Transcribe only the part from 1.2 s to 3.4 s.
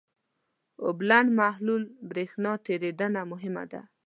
محلول برېښنا تیریدنه